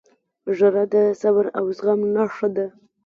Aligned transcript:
•ژړا 0.57 0.83
د 0.93 0.95
صبر 1.21 1.45
او 1.59 1.65
زغم 1.77 1.99
نښه 2.15 2.47
ده. 2.55 2.65